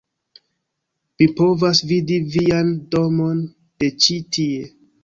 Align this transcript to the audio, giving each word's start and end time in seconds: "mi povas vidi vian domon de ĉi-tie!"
"mi 1.17 1.27
povas 1.41 1.83
vidi 1.91 2.19
vian 2.37 2.75
domon 2.97 3.47
de 3.49 3.93
ĉi-tie!" 4.03 4.71